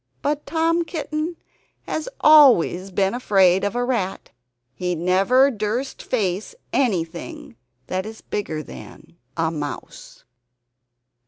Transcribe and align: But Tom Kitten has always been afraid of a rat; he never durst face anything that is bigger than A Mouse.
But 0.23 0.47
Tom 0.47 0.83
Kitten 0.83 1.37
has 1.83 2.09
always 2.21 2.89
been 2.89 3.13
afraid 3.13 3.63
of 3.63 3.75
a 3.75 3.85
rat; 3.85 4.31
he 4.73 4.95
never 4.95 5.51
durst 5.51 6.01
face 6.01 6.55
anything 6.73 7.55
that 7.85 8.03
is 8.07 8.21
bigger 8.21 8.63
than 8.63 9.15
A 9.37 9.51
Mouse. 9.51 10.23